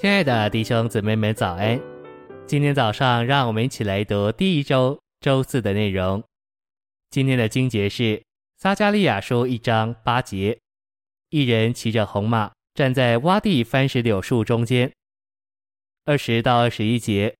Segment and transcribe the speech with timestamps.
[0.00, 1.78] 亲爱的弟兄姊妹们，早安！
[2.46, 6.24] 今天早上，让我们一起来读第一周周四的内容。
[7.10, 8.22] 今天的经节是
[8.56, 10.58] 撒迦利亚书一章八节：
[11.28, 14.90] 一人骑着红马，站在洼地番石榴树中间。
[16.06, 17.36] 二十到二十一节，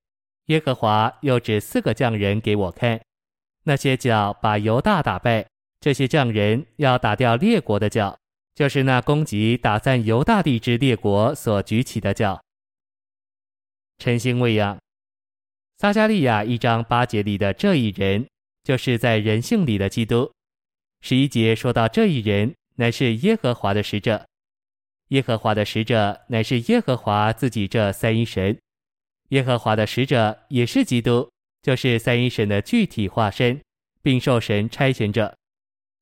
[0.48, 3.00] 耶和华又指四个匠人给我看，
[3.64, 5.46] 那些脚把犹大打败，
[5.80, 8.18] 这些匠人要打掉列国的脚，
[8.54, 12.38] 就是那攻击打散犹大地之列国所举起的脚。
[14.00, 14.78] 晨星喂养，
[15.76, 18.26] 撒迦利亚一章八节里的这一人，
[18.64, 20.32] 就是在人性里的基督。
[21.02, 24.26] 十一节说到这一人乃是耶和华的使者，
[25.08, 28.58] 耶和华的使者乃是耶和华自己这三一神，
[29.28, 31.30] 耶和华的使者也是基督，
[31.60, 33.60] 就是三一神的具体化身，
[34.00, 35.36] 并受神差遣者。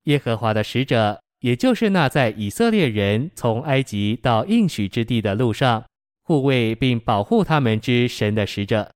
[0.05, 5.85] 耶和华的使者，也就是那在以色列人从埃及到应许之地的路上。
[6.29, 8.93] 护卫并保护他们之神的使者。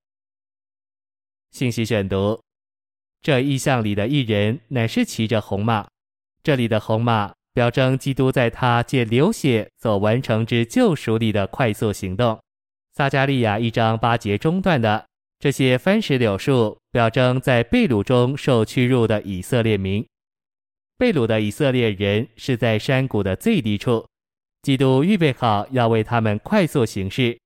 [1.50, 2.38] 信息选读：
[3.22, 5.88] 这意象里的一人乃是骑着红马，
[6.42, 12.38] 这里的红马表征基督在他借流血所完成之救赎里的快速行动。
[12.92, 15.06] 撒迦利亚一章八节中段的
[15.38, 20.06] 这些番石榴树，表征在被掳中受屈辱的以色列民。
[20.98, 24.06] 被掳的以色列人是在山谷的最低处。
[24.62, 27.38] 基督预备好要为他们快速行事。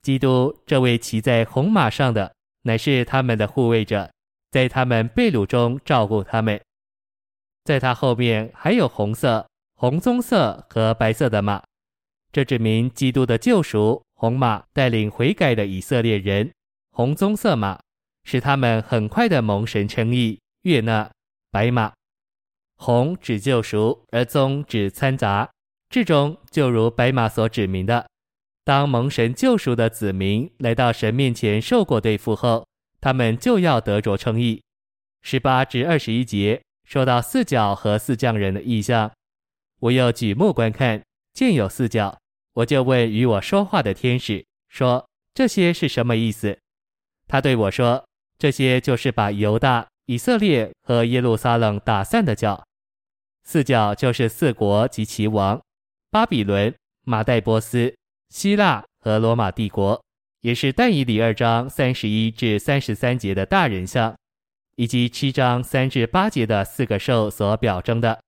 [0.00, 4.10] 基督这位骑在红马上的，乃是他们的护卫者，
[4.50, 6.60] 在他们被掳中照顾他们。
[7.64, 11.62] 在他后面还有红色、红棕色和白色的马，
[12.32, 14.02] 这指明基督的救赎。
[14.14, 16.52] 红马带领悔改的以色列人，
[16.92, 17.80] 红棕色马
[18.24, 20.40] 使他们很快的蒙神称义。
[20.62, 21.10] 悦纳。
[21.50, 21.92] 白马，
[22.76, 25.50] 红指救赎，而棕指掺杂。
[25.92, 28.08] 至终，就如白马所指明的，
[28.64, 32.66] 当蒙神救赎的子民来到神面前受过对付后，
[32.98, 34.62] 他们就要得着称义。
[35.20, 39.12] 十八至二十一节说到四角和四匠人的意象，
[39.80, 41.02] 我又举目观看，
[41.34, 42.18] 见有四角，
[42.54, 46.58] 我就问与我说话的天使说：“这些是什么意思？”
[47.28, 48.02] 他对我说
[48.38, 52.64] ：“这些就是把犹大、以色列和耶路撒冷打散的角。
[53.44, 55.60] 四角就是四国及其王。”
[56.12, 56.74] 巴比伦、
[57.04, 57.96] 马代波斯、
[58.28, 59.98] 希腊和罗马帝国，
[60.42, 64.14] 也是但以理二章三十一至三十三节的大人像，
[64.76, 68.20] 以及七章三至八节的四个兽所表征的，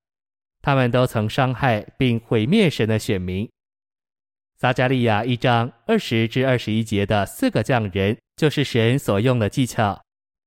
[0.62, 3.46] 他们都曾伤害并毁灭神的选民。
[4.56, 10.02] 撒迦利亚一章二十至二十一节的四个匠人，就是神所用的技巧，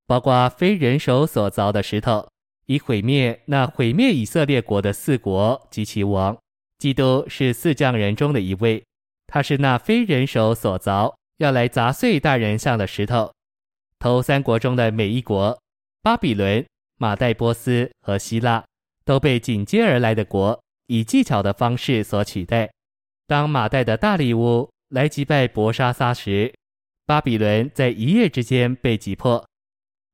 [0.08, 2.28] 包括非人手所凿的石头，
[2.66, 6.36] 以毁灭那毁灭以色列国的四国及其王。
[6.78, 8.84] 基督是四匠人中的一位，
[9.26, 13.32] 他是那非人手所凿，要来砸碎大人像的石头。
[13.98, 15.60] 头三国中的每一国，
[16.02, 16.64] 巴比伦、
[16.96, 18.64] 马代波斯和希腊，
[19.04, 22.70] 都被紧接而来的国以技巧的方式所取代。
[23.26, 26.54] 当马代的大利乌来击败博沙撒时，
[27.04, 29.44] 巴比伦在一夜之间被击破。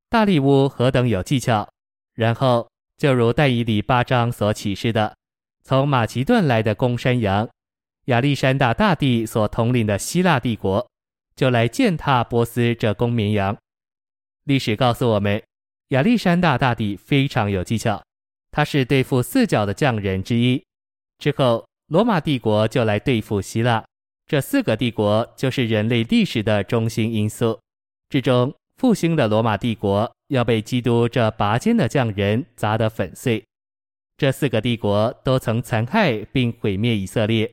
[0.09, 1.69] 大利乌何等有技巧！
[2.15, 5.15] 然后就如但以理八章所启示的。
[5.67, 7.49] 从马其顿来的公山羊，
[8.05, 10.87] 亚历山大大帝所统领的希腊帝国，
[11.35, 13.57] 就来践踏波斯这公绵羊。
[14.43, 15.41] 历史告诉我们，
[15.87, 18.03] 亚历山大大帝非常有技巧，
[18.51, 20.63] 他是对付四角的匠人之一。
[21.17, 23.83] 之后，罗马帝国就来对付希腊。
[24.27, 27.59] 这四个帝国就是人类历史的中心因素。
[28.09, 33.43] 至终，复兴的罗马帝国要被基督这拔尖的匠人砸得粉碎。
[34.17, 37.51] 这四个帝国都曾残害并毁灭以色列，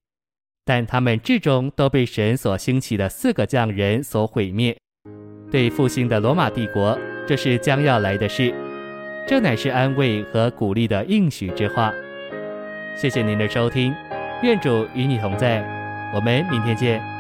[0.65, 4.77] 但他们至终都被神所兴起的四个匠人所毁灭。
[5.51, 6.97] 对复兴的罗马帝国，
[7.27, 8.55] 这是将要来的事。
[9.27, 11.93] 这乃是安慰和鼓励的应许之话。
[12.97, 13.93] 谢谢您的收听，
[14.43, 15.63] 愿主与你同在，
[16.15, 17.12] 我们明天见。